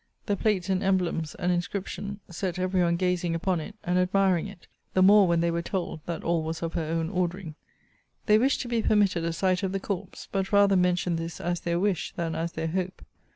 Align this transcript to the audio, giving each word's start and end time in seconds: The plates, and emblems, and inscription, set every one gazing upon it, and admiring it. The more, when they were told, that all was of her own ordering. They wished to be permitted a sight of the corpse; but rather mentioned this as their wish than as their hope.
The 0.25 0.35
plates, 0.35 0.67
and 0.67 0.81
emblems, 0.81 1.35
and 1.35 1.51
inscription, 1.51 2.21
set 2.27 2.57
every 2.57 2.81
one 2.81 2.95
gazing 2.95 3.35
upon 3.35 3.61
it, 3.61 3.75
and 3.83 3.99
admiring 3.99 4.47
it. 4.47 4.65
The 4.95 5.03
more, 5.03 5.27
when 5.27 5.41
they 5.41 5.51
were 5.51 5.61
told, 5.61 5.99
that 6.07 6.23
all 6.23 6.41
was 6.41 6.63
of 6.63 6.73
her 6.73 6.81
own 6.85 7.11
ordering. 7.11 7.53
They 8.25 8.39
wished 8.39 8.61
to 8.61 8.67
be 8.67 8.81
permitted 8.81 9.23
a 9.23 9.31
sight 9.31 9.61
of 9.61 9.73
the 9.73 9.79
corpse; 9.79 10.27
but 10.31 10.51
rather 10.51 10.75
mentioned 10.75 11.19
this 11.19 11.39
as 11.39 11.59
their 11.59 11.79
wish 11.79 12.13
than 12.15 12.33
as 12.33 12.53
their 12.53 12.69
hope. 12.69 13.05